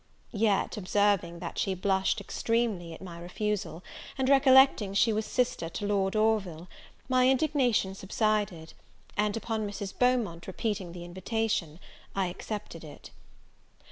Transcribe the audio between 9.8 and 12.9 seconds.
Beaumont repeating the invitation, I accepted